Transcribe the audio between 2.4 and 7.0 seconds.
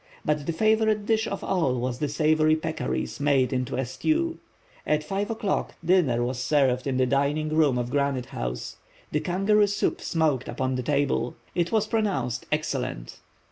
peccaries made into a stew. At 5 o'clock, dinner was served in